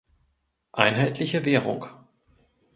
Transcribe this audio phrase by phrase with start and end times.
[0.73, 1.85] Einheitliche Währung.